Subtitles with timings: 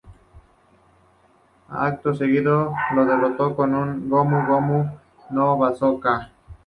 [1.87, 4.85] Acto seguido, lo derrotó con un "Gomu Gomu
[5.29, 6.31] no Bazooka".